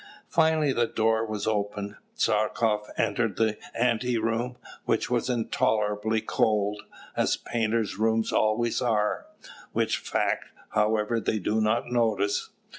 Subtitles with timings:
[0.29, 1.95] Finally the door was opened.
[2.17, 6.81] Tchartkoff entered his ante room, which was intolerably cold,
[7.15, 9.27] as painters' rooms always are,
[9.73, 12.49] which fact, however, they do not notice.